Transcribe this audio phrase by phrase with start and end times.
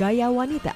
[0.00, 0.72] Gaya Wanita,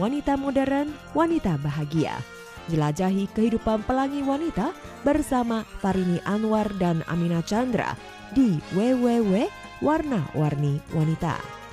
[0.00, 2.16] Wanita Modern, Wanita Bahagia.
[2.64, 4.72] Jelajahi kehidupan pelangi wanita
[5.04, 7.92] bersama Farini Anwar dan Amina Chandra
[8.32, 11.63] di www.warna-warni wanita.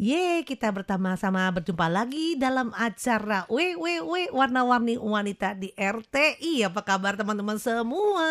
[0.00, 6.64] Ye, kita bersama-sama berjumpa lagi dalam acara WWW Warna-Warni Wanita di RTI.
[6.64, 8.24] Apa kabar teman-teman semua?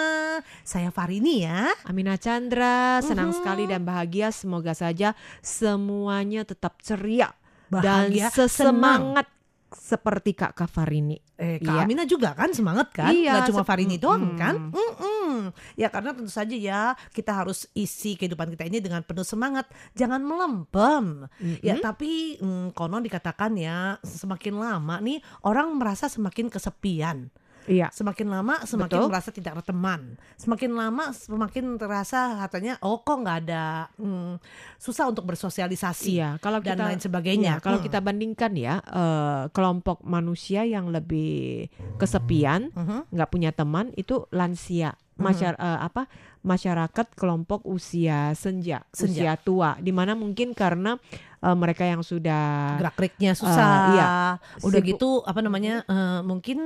[0.66, 1.70] Saya Farini ya.
[1.86, 3.38] Amina Chandra, senang Mhm.
[3.38, 4.34] sekali dan bahagia.
[4.34, 5.14] Semoga saja
[5.46, 7.38] semuanya tetap ceria
[7.70, 9.30] Bahagia, dan sesemangat
[9.70, 11.18] seperti Kak Kafarini.
[11.38, 11.86] Eh, Kak Iya.
[11.86, 13.14] Amina juga kan semangat kan?
[13.14, 14.74] Iya, Nggak cuma Farini doang kan?
[14.74, 15.54] Mm-mm.
[15.78, 19.70] Ya karena tentu saja ya kita harus isi kehidupan kita ini dengan penuh semangat.
[19.94, 21.30] Jangan melempem.
[21.62, 21.86] Ya Mm-mm.
[21.86, 27.30] tapi mm, konon dikatakan ya semakin lama nih orang merasa semakin kesepian.
[27.70, 27.88] Iya.
[27.94, 29.10] Semakin lama semakin Betul.
[29.14, 30.18] merasa tidak berteman.
[30.36, 34.42] Semakin lama semakin terasa katanya oh kok nggak ada mm,
[34.82, 37.54] susah untuk bersosialisasi Iya, kalau dan kita lain sebagainya.
[37.54, 37.86] Iya, kalau Hmm.
[37.86, 43.14] kita bandingkan ya eh, kelompok manusia yang lebih kesepian, Mhm.
[43.14, 45.30] nggak punya teman itu lansia, Hmm.
[45.30, 46.10] masyar eh, apa
[46.42, 49.12] masyarakat kelompok usia senja, Senja.
[49.12, 50.96] usia tua, di mana mungkin karena
[51.40, 53.72] eh, mereka yang sudah gerak-geriknya susah.
[53.96, 54.10] iya.
[54.64, 56.60] Udah gitu apa namanya eh, mungkin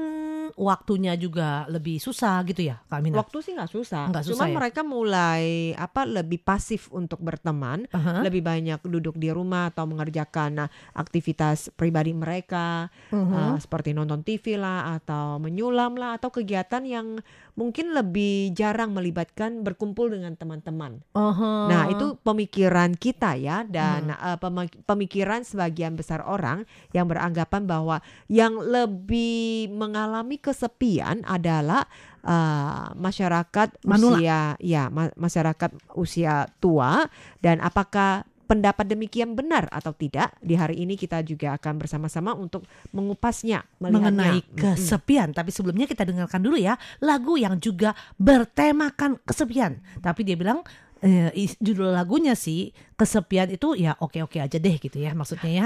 [0.54, 3.18] waktunya juga lebih susah gitu ya Kak Amina.
[3.18, 4.54] waktu sih nggak susah, Nggak susah cuma ya?
[4.54, 8.22] mereka mulai apa lebih pasif untuk berteman, Aha.
[8.22, 12.94] lebih banyak duduk di rumah atau mengerjakan nah, aktivitas pribadi mereka.
[13.10, 13.34] Mhm.
[13.34, 17.18] Uh, seperti nonton TV lah atau menyulam lah atau kegiatan yang
[17.58, 21.00] mungkin lebih jarang melibatkan berkumpul dengan teman-teman.
[21.16, 21.72] Aha.
[21.72, 24.20] Nah, itu pemikiran kita ya dan Hmm.
[24.20, 31.88] uh, pemi- pemikiran sebagian besar orang yang beranggapan bahwa yang lebih mengalami kesepian adalah
[32.22, 34.20] uh, masyarakat Manula.
[34.20, 37.08] usia ya ma- masyarakat usia tua
[37.40, 42.70] dan apakah pendapat demikian benar atau tidak di hari ini kita juga akan bersama-sama untuk
[42.94, 43.98] mengupasnya melihatnya.
[43.98, 45.34] mengenai kesepian.
[45.34, 49.82] Tapi sebelumnya kita dengarkan dulu ya lagu yang juga bertemakan kesepian.
[50.06, 50.62] Tapi dia bilang
[51.02, 55.66] eh, judul lagunya sih kesepian itu ya oke-oke aja deh gitu ya maksudnya ya.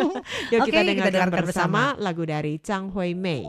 [0.54, 3.42] Yuk Oke, kita kita dengarkan dengarkan bersama lagu dari Chang Hui Mei.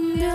[0.00, 0.29] wonder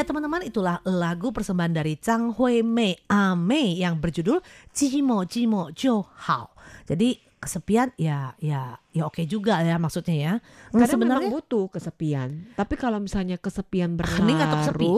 [0.00, 4.40] Ya teman-teman itulah lagu persembahan dari Chang Hui Mei Ame yang berjudul
[4.72, 6.56] Jimo Jimo Jo Hao.
[6.88, 10.32] Jadi kesepian ya ya ya oke juga ya maksudnya ya.
[10.72, 12.48] Nah, Kadang memang butuh kesepian.
[12.56, 14.88] Tapi kalau misalnya kesepian Hening atau sepi?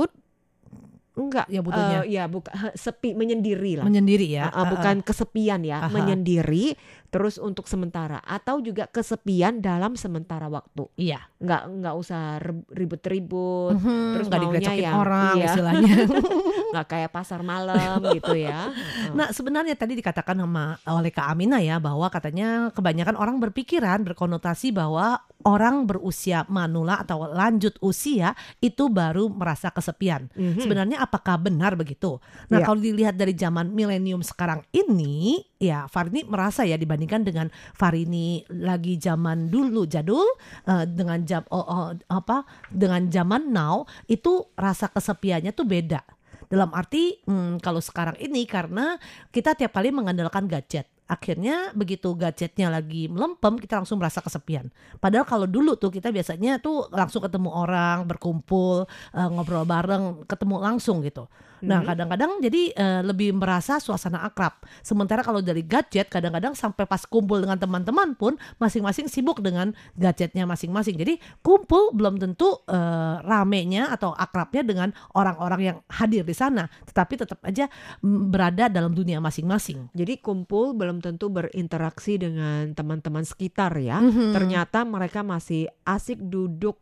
[1.12, 1.46] Enggak.
[1.46, 1.98] Ya, butuhnya.
[2.02, 3.84] Eh, ya bukan sepi menyendiri lah.
[3.84, 4.48] menyendiri ya.
[4.48, 5.92] Ah, ah, bukan kesepian ya, Aha.
[5.92, 6.74] menyendiri
[7.12, 10.88] terus untuk sementara atau juga kesepian dalam sementara waktu.
[10.96, 11.20] Iya.
[11.38, 12.40] Nggak nggak usah
[12.72, 15.46] ribut-ribut, Mhm, terus nggak digrecokin yang- orang iya.
[15.46, 15.94] istilahnya.
[16.72, 18.72] nggak kayak pasar malam gitu ya.
[19.12, 24.72] Nah sebenarnya tadi dikatakan sama oleh Kak Amina ya bahwa katanya kebanyakan orang berpikiran berkonotasi
[24.72, 30.30] bahwa orang berusia manula atau lanjut usia itu baru merasa kesepian.
[30.34, 30.60] Mhm.
[30.62, 32.22] Sebenarnya apakah benar begitu?
[32.50, 32.66] Nah Iya.
[32.66, 38.98] kalau dilihat dari zaman milenium sekarang ini, ya Farini merasa ya dibandingkan dengan Farini lagi
[38.98, 40.26] zaman dulu jadul
[40.68, 46.02] eh, dengan jam oh, oh, apa dengan zaman now itu rasa kesepiannya tuh beda.
[46.52, 49.00] Dalam arti hmm, kalau sekarang ini karena
[49.32, 50.91] kita tiap kali mengandalkan gadget.
[51.12, 54.72] Akhirnya begitu gadgetnya lagi melempem kita langsung merasa kesepian.
[54.96, 60.56] Padahal kalau dulu tuh kita biasanya tuh langsung ketemu orang, berkumpul, eh, ngobrol bareng, ketemu
[60.64, 61.28] langsung gitu.
[61.62, 61.86] Nah Mhm.
[61.88, 64.58] kadang-kadang jadi eh, lebih merasa suasana akrab.
[64.82, 70.44] Sementara kalau dari gadget kadang-kadang sampai pas kumpul dengan teman-teman pun masing-masing sibuk dengan gadgetnya
[70.44, 70.98] masing-masing.
[70.98, 76.66] Jadi kumpul belum tentu eh, ramenya atau akrabnya dengan orang-orang yang hadir di sana.
[76.86, 77.70] Tetapi tetap aja
[78.02, 79.88] mm, berada dalam dunia masing-masing.
[79.94, 84.02] Jadi kumpul belum tentu berinteraksi dengan teman-teman sekitar ya.
[84.02, 84.34] Mhm.
[84.34, 86.78] Ternyata mereka masih asik duduk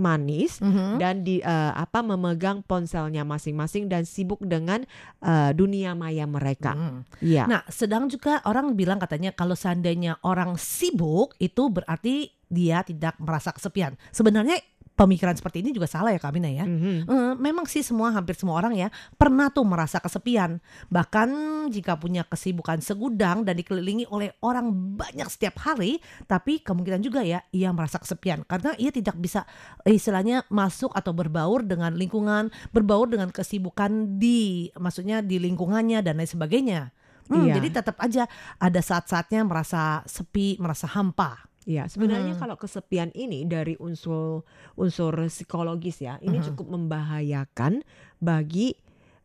[0.00, 0.96] manis Mhm.
[0.96, 4.82] dan di eh, apa memegang ponselnya masing-masing dan sibuk dengan
[5.20, 6.72] eh, dunia maya mereka.
[6.72, 7.04] Hmm.
[7.20, 7.44] Iya.
[7.44, 13.52] Nah, sedang juga orang bilang katanya kalau seandainya orang sibuk itu berarti dia tidak merasa
[13.52, 13.94] kesepian.
[14.10, 14.58] Sebenarnya
[15.00, 16.68] pemikiran seperti ini juga salah ya Kak Amina ya.
[16.68, 17.08] Mhm.
[17.08, 20.60] Eh, memang sih semua hampir semua orang ya pernah tuh merasa kesepian.
[20.92, 21.28] Bahkan
[21.72, 24.68] jika punya kesibukan segudang dan dikelilingi oleh orang
[25.00, 29.48] banyak setiap hari, tapi kemungkinan juga ya ia merasa kesepian karena ia tidak bisa
[29.88, 36.20] eh, istilahnya masuk atau berbaur dengan lingkungan, berbaur dengan kesibukan di maksudnya di lingkungannya dan
[36.20, 36.92] lain sebagainya.
[37.30, 37.62] Hmm, Iya.
[37.62, 38.26] Jadi tetap aja
[38.58, 41.49] ada saat-saatnya merasa sepi, merasa hampa.
[41.68, 42.40] Iya, sebenarnya Mhm.
[42.40, 44.48] kalau kesepian ini dari unsur
[44.80, 46.44] unsur psikologis ya, ini Mhm.
[46.52, 47.84] cukup membahayakan
[48.16, 48.76] bagi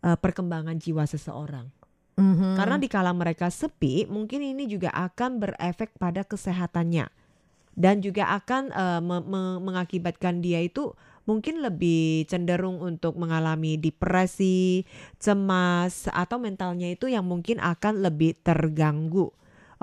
[0.05, 1.65] eh, perkembangan jiwa seseorang.
[2.21, 2.53] Mhm.
[2.53, 7.09] Karena dikala mereka sepi, mungkin ini juga akan berefek pada kesehatannya.
[7.73, 10.93] Dan juga akan eh, me- me- mengakibatkan dia itu
[11.25, 14.85] mungkin lebih cenderung untuk mengalami depresi,
[15.17, 19.33] cemas atau mentalnya itu yang mungkin akan lebih terganggu.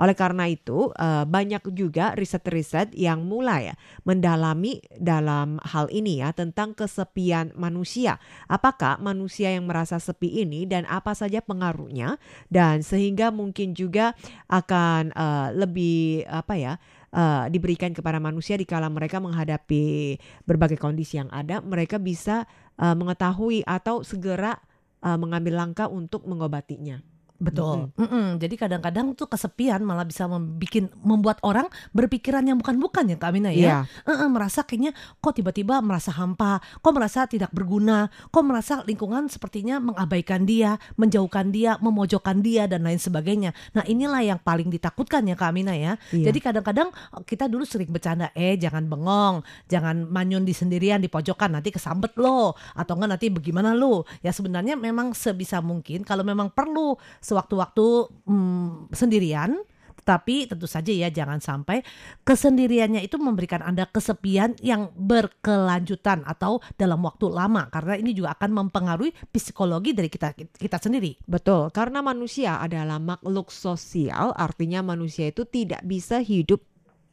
[0.03, 3.71] Oleh karena itu, eh, banyak juga riset-riset yang mulai
[4.03, 8.19] mendalami dalam hal ini ya tentang kesepian manusia.
[8.51, 12.19] Apakah manusia yang merasa sepi ini dan apa saja pengaruhnya
[12.51, 14.11] dan sehingga mungkin juga
[14.51, 16.73] akan eh, lebih apa ya
[17.15, 22.43] eh, diberikan kepada manusia dikala mereka menghadapi berbagai kondisi yang ada, mereka bisa
[22.75, 24.59] eh, mengetahui atau segera
[24.99, 27.12] eh, mengambil langkah untuk mengobatinya.
[27.41, 27.91] Betul.
[27.99, 28.39] Mm-mm.
[28.39, 33.51] Jadi kadang-kadang tuh kesepian malah bisa membikin membuat orang berpikiran yang bukan-bukan ya Kak Amina
[33.51, 33.57] ya.
[33.57, 33.77] Iya.
[34.07, 39.81] Eh-eh, merasa kayaknya kok tiba-tiba merasa hampa, kok merasa tidak berguna, kok merasa lingkungan sepertinya
[39.83, 43.51] mengabaikan dia, menjauhkan dia, memojokkan dia dan lain sebagainya.
[43.75, 45.99] Nah inilah yang paling ditakutkan ya Kak Amina ya.
[46.15, 46.31] Iya.
[46.31, 46.95] Jadi kadang-kadang
[47.27, 52.15] kita dulu sering bercanda, eh jangan bengong, jangan manyun di sendirian di pojokan nanti kesambet
[52.15, 54.07] lo, atau enggak nanti bagaimana lo.
[54.23, 56.95] Ya sebenarnya memang sebisa mungkin kalau memang perlu
[57.33, 57.85] sewaktu-waktu
[58.29, 59.57] hmm, sendirian,
[60.03, 61.81] tapi tentu saja ya jangan sampai
[62.27, 68.67] kesendiriannya itu memberikan Anda kesepian yang berkelanjutan atau dalam waktu lama karena ini juga akan
[68.67, 71.17] mempengaruhi psikologi dari kita kita sendiri.
[71.23, 76.61] Betul, karena manusia adalah makhluk sosial, artinya manusia itu tidak bisa hidup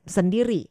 [0.04, 0.66] sendiri.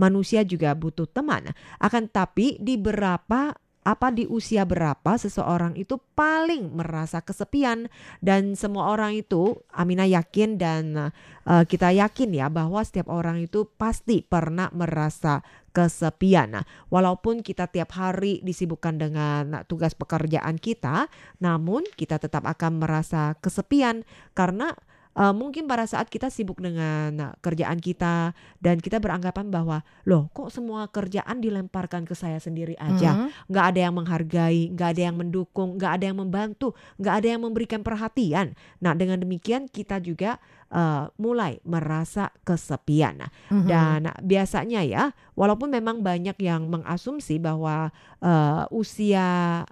[0.00, 1.52] Manusia juga butuh teman.
[1.76, 7.88] Akan tapi di berapa apa di usia berapa seseorang itu paling merasa kesepian
[8.20, 11.12] dan semua orang itu Amina yakin dan
[11.48, 16.60] eh, kita yakin ya bahwa setiap orang itu pasti pernah merasa kesepian.
[16.60, 21.06] Nah, walaupun kita tiap hari disibukkan dengan tugas pekerjaan kita,
[21.38, 24.02] namun kita tetap akan merasa kesepian
[24.34, 24.74] karena
[25.12, 30.30] eh, mungkin pada saat kita sibuk dengan eh, kerjaan kita dan kita beranggapan bahwa loh
[30.30, 33.50] kok semua kerjaan dilemparkan ke saya sendiri aja Mhm.
[33.50, 37.42] nggak ada yang menghargai, nggak ada yang mendukung, nggak ada yang membantu, nggak ada yang
[37.42, 38.54] memberikan perhatian.
[38.78, 40.38] Nah, dengan demikian kita juga
[40.70, 43.18] eh, mulai merasa kesepian.
[43.18, 43.66] Nah, Mhm.
[43.66, 47.90] dan biasanya ya, walaupun memang banyak yang mengasumsi bahwa
[48.22, 49.66] eh, usia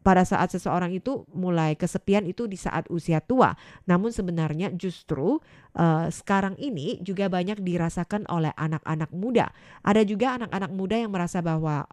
[0.00, 3.54] pada saat seseorang itu mulai kesepian itu di saat usia tua.
[3.86, 5.38] Namun sebenarnya justru
[5.76, 9.50] eh, sekarang ini juga banyak dirasakan oleh anak-anak muda.
[9.82, 11.86] Ada juga anak-anak muda yang merasa bahwa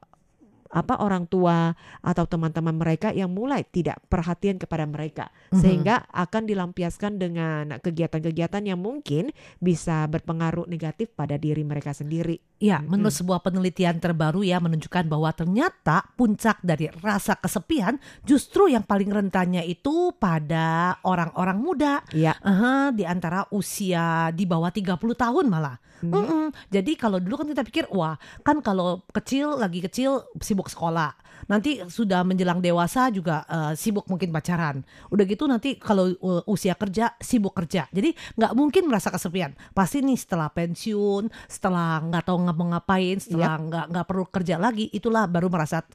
[0.76, 1.72] apa orang tua
[2.04, 5.60] atau teman-teman mereka yang mulai tidak perhatian kepada mereka Mhm.
[5.64, 9.32] sehingga akan dilampiaskan dengan kegiatan-kegiatan yang mungkin
[9.64, 12.44] bisa berpengaruh negatif pada diri mereka sendiri.
[12.60, 18.84] Ya, menurut sebuah penelitian terbaru ya menunjukkan bahwa ternyata puncak dari rasa kesepian justru yang
[18.84, 22.04] paling rentannya itu pada orang-orang muda.
[22.16, 25.78] Ya, Aha, di antara usia di bawah 30 tahun malah.
[26.04, 26.52] Mm-mm.
[26.68, 31.16] Jadi kalau dulu kan kita pikir wah kan kalau kecil lagi kecil sibuk sekolah.
[31.46, 34.82] Nanti sudah menjelang dewasa juga eh, sibuk mungkin pacaran.
[35.14, 37.86] Udah gitu nanti kalau uh, usia kerja sibuk kerja.
[37.92, 39.54] Jadi nggak mungkin merasa kesepian.
[39.72, 45.30] Pasti nih setelah pensiun, setelah nggak tahu ngapa-ngapain, setelah nggak nggak perlu kerja lagi, itulah
[45.30, 45.86] baru merasa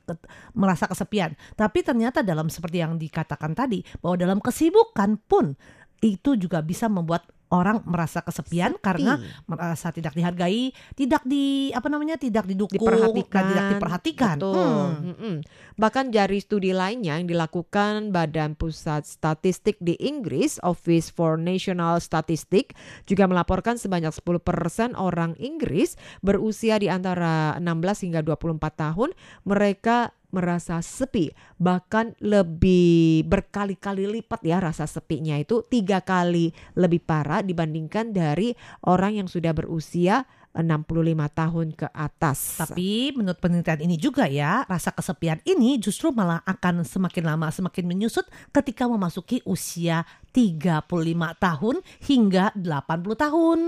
[0.54, 1.34] merasa kesepian.
[1.56, 5.56] Tapi ternyata dalam seperti yang dikatakan tadi bahwa dalam kesibukan pun
[6.00, 8.82] itu juga bisa membuat orang merasa kesepian Sepi.
[8.82, 9.18] karena
[9.50, 13.44] merasa tidak dihargai, tidak di apa namanya, tidak didukung, diperhatikan.
[13.50, 14.36] tidak diperhatikan.
[14.38, 14.56] Betul.
[14.56, 15.06] Hmm.
[15.10, 15.36] Mm-mm.
[15.74, 22.78] Bahkan dari studi lainnya yang dilakukan Badan Pusat Statistik di Inggris, Office for National Statistics,
[23.04, 29.10] juga melaporkan sebanyak 10% orang Inggris berusia di antara 16 hingga 24 tahun
[29.42, 37.42] mereka merasa sepi bahkan lebih berkali-kali lipat ya rasa sepinya itu tiga kali lebih parah
[37.42, 38.54] dibandingkan dari
[38.86, 42.58] orang yang sudah berusia 65 tahun ke atas.
[42.58, 47.86] Tapi menurut penelitian ini juga ya, rasa kesepian ini justru malah akan semakin lama semakin
[47.86, 50.86] menyusut ketika memasuki usia 35
[51.36, 53.60] tahun hingga 80 tahun.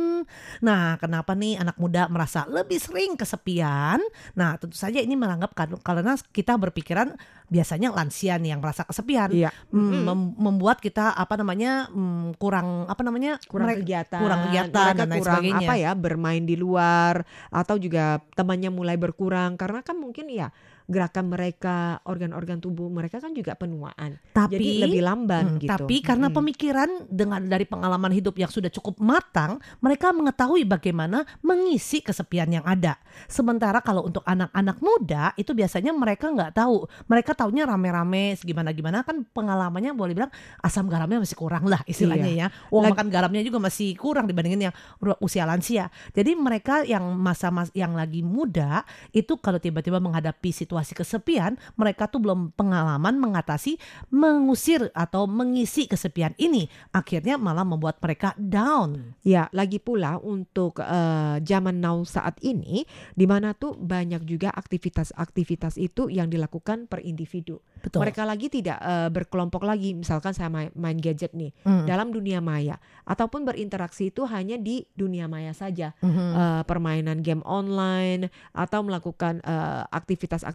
[0.63, 3.99] Nah, kenapa nih anak muda merasa lebih sering kesepian?
[4.39, 5.53] Nah, tentu saja ini menganggap
[5.83, 7.15] karena kita berpikiran
[7.53, 9.29] biasanya lansia nih yang merasa kesepian.
[9.29, 9.51] Iya.
[9.75, 14.97] Mem- membuat kita apa namanya hmm, kurang apa namanya kurang mereka- kegiatan, kurang kegiatan mereka
[14.97, 15.69] dan lain kurang sebagainya.
[15.69, 17.15] apa ya bermain di luar
[17.53, 20.49] atau juga temannya mulai berkurang karena kan mungkin ya
[20.91, 25.71] gerakan mereka organ-organ tubuh mereka kan juga penuaan Tapi jadi lebih lamban Hmm, gitu.
[25.71, 26.39] Tapi karena Mm-mm.
[26.39, 32.65] pemikiran dengan dari pengalaman hidup yang sudah cukup matang, mereka mengetahui bagaimana mengisi kesepian yang
[32.65, 32.97] ada.
[33.29, 36.89] Sementara kalau untuk anak-anak muda itu biasanya mereka nggak tahu.
[37.11, 40.33] Mereka taunya rame-rame, gimana-gimana kan pengalamannya boleh bilang
[40.65, 42.47] asam garamnya masih kurang lah istilahnya ya.
[42.73, 44.75] Wah makan garamnya juga masih kurang dibandingin yang
[45.21, 45.93] usia lansia.
[46.17, 52.25] Jadi mereka yang masa-masa yang lagi muda itu kalau tiba-tiba menghadapi situasi kesepian, mereka tuh
[52.25, 53.77] belum pengalaman mengatasi
[54.09, 56.67] mengusir atau mengisi kesepian ini.
[56.91, 59.13] Akhirnya malah membuat mereka down.
[59.21, 65.77] Ya, lagi pula untuk eh, zaman now saat ini, di mana tuh banyak juga aktivitas-aktivitas
[65.77, 67.61] itu yang dilakukan per individu.
[67.83, 68.07] Betul.
[68.07, 71.87] Mereka lagi tidak eh, berkelompok lagi, misalkan saya main, main gadget nih Hmm.
[71.87, 75.95] dalam dunia maya, ataupun berinteraksi itu hanya di dunia maya saja.
[76.01, 76.27] Mhm.
[76.33, 79.83] eh, permainan game online atau melakukan eh,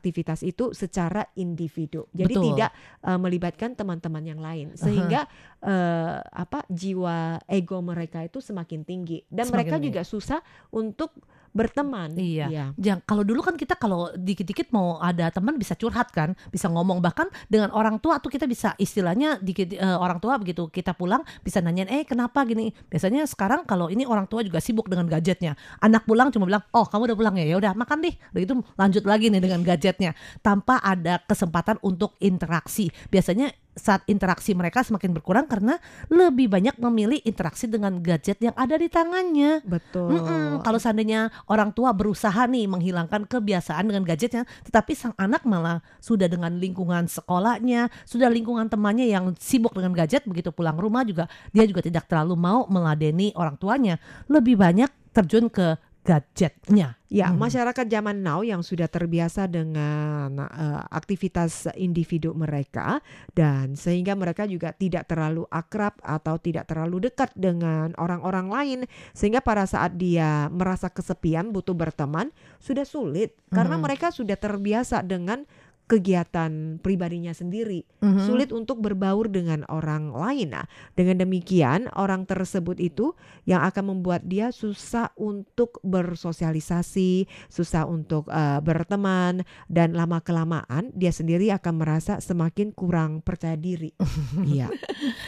[0.08, 2.08] aktivitas-aktivitas itu secara individu.
[2.16, 2.44] Jadi Betul.
[2.56, 2.72] tidak
[3.04, 5.28] eh, melibatkan teman-teman yang lain sehingga
[5.62, 9.88] eh, apa jiwa ego mereka itu semakin tinggi dan Semakin mereka tinggi.
[9.90, 11.12] juga susah untuk
[11.58, 12.14] berteman.
[12.14, 12.70] Iya.
[12.78, 17.02] Jangan kalau dulu kan kita kalau dikit-dikit mau ada teman bisa curhat kan, bisa ngomong
[17.02, 21.26] bahkan dengan orang tua tuh kita bisa istilahnya dikit eh, orang tua begitu kita pulang
[21.42, 22.70] bisa nanyain eh kenapa gini.
[22.94, 25.58] Biasanya sekarang kalau ini orang tua juga sibuk dengan gadgetnya.
[25.82, 27.46] Anak pulang cuma bilang, "Oh, kamu udah pulang ya?
[27.50, 30.14] Ya udah makan deh." Udah itu lanjut lagi nih dengan gadgetnya
[30.46, 32.94] tanpa ada kesempatan untuk interaksi.
[33.10, 35.78] Biasanya saat interaksi mereka semakin berkurang karena
[36.10, 39.62] lebih banyak memilih interaksi dengan gadget yang ada di tangannya.
[39.64, 40.18] Betul.
[40.18, 45.80] Mm-mm, Kalau seandainya orang tua berusaha nih menghilangkan kebiasaan dengan gadgetnya, tetapi sang anak malah
[46.02, 51.30] sudah dengan lingkungan sekolahnya, sudah lingkungan temannya yang sibuk dengan gadget, begitu pulang rumah juga
[51.54, 56.96] dia juga tidak terlalu mau meladeni orang tuanya, lebih banyak terjun ke gadgetnya.
[57.08, 57.40] Ya, Mhm.
[57.40, 63.00] masyarakat zaman now yang sudah terbiasa dengan eh, aktivitas individu mereka
[63.32, 68.80] dan sehingga mereka juga tidak terlalu akrab atau tidak terlalu dekat dengan orang-orang lain
[69.16, 73.84] sehingga pada saat dia merasa kesepian butuh berteman sudah sulit karena Mhm.
[73.88, 75.48] mereka sudah terbiasa dengan
[75.88, 78.24] kegiatan pribadinya sendiri Mhm.
[78.28, 80.54] sulit untuk berbaur dengan orang lain.
[80.54, 83.16] Nah, dengan demikian orang tersebut itu
[83.48, 91.10] yang akan membuat dia susah untuk bersosialisasi, susah untuk eh, berteman dan lama kelamaan dia
[91.10, 93.90] sendiri akan merasa semakin kurang percaya diri.
[94.48, 94.70] Iya.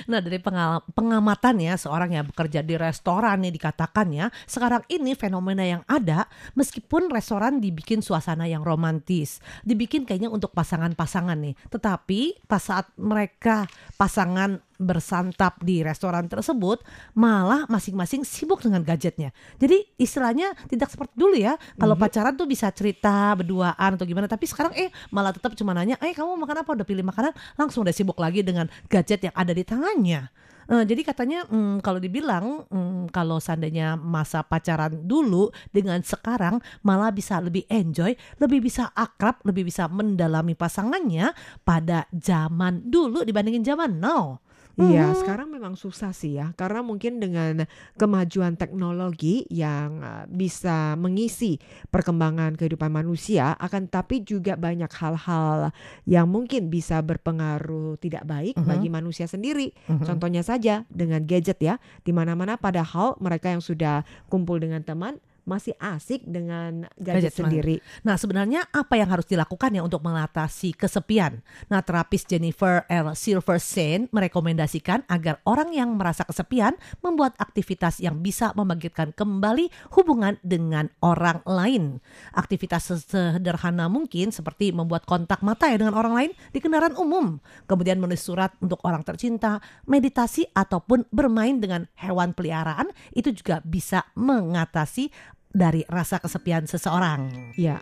[0.07, 5.13] Nah dari pengal- pengamatan ya seorang yang bekerja di restoran nih dikatakan ya sekarang ini
[5.13, 11.53] fenomena yang ada meskipun restoran dibikin suasana yang romantis, dibikin kayaknya untuk untuk pasangan-pasangan nih.
[11.69, 13.69] Tetapi pas saat mereka
[14.01, 16.81] pasangan bersantap di restoran tersebut
[17.13, 19.29] malah masing-masing sibuk dengan gadgetnya.
[19.61, 21.53] Jadi istilahnya tidak seperti dulu ya.
[21.77, 24.25] Kalau pacaran tuh bisa cerita berduaan atau gimana.
[24.25, 26.69] Tapi sekarang eh malah tetap cuma nanya, eh kamu makan apa?
[26.73, 30.31] Udah pilih makanan, langsung udah sibuk lagi dengan gadget yang ada di tangannya.
[30.69, 37.09] Eh, jadi katanya mm, kalau dibilang mm, kalau seandainya masa pacaran dulu dengan sekarang malah
[37.09, 41.33] bisa lebih enjoy, lebih bisa akrab, lebih bisa mendalami pasangannya
[41.65, 44.37] pada zaman dulu dibandingin zaman now.
[44.79, 45.17] Iya, Mhm.
[45.19, 47.67] sekarang memang susah sih ya, karena mungkin dengan
[47.99, 51.59] kemajuan teknologi yang uh, bisa mengisi
[51.91, 55.75] perkembangan kehidupan manusia, akan tapi juga banyak hal-hal
[56.07, 58.65] yang mungkin bisa berpengaruh tidak baik Mhm.
[58.65, 59.75] bagi manusia sendiri.
[59.91, 60.07] Mhm.
[60.07, 65.73] Contohnya saja dengan gadget ya, di mana-mana padahal mereka yang sudah kumpul dengan teman masih
[65.81, 67.75] asik dengan gadget, Gadget sendiri.
[68.05, 71.41] Nah, sebenarnya apa yang harus dilakukan ya untuk mengatasi kesepian?
[71.73, 73.17] Nah, terapis Jennifer L.
[73.17, 80.93] Silverstein merekomendasikan agar orang yang merasa kesepian membuat aktivitas yang bisa membangkitkan kembali hubungan dengan
[81.01, 81.97] orang lain.
[82.37, 87.97] Aktivitas sederhana mungkin seperti membuat kontak mata ya dengan orang lain di kendaraan umum, kemudian
[87.97, 89.57] menulis surat untuk orang tercinta,
[89.89, 95.09] meditasi ataupun bermain dengan hewan peliharaan itu juga bisa mengatasi
[95.53, 97.53] dari rasa kesepian seseorang.
[97.57, 97.81] Ya.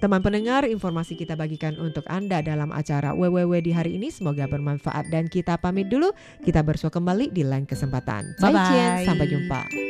[0.00, 5.12] Teman pendengar, informasi kita bagikan untuk Anda dalam acara WWW di hari ini semoga bermanfaat
[5.12, 6.10] dan kita pamit dulu.
[6.40, 8.40] Kita bersua kembali di lain kesempatan.
[8.40, 8.48] Bye-bye.
[8.48, 9.89] Zaijian, sampai jumpa.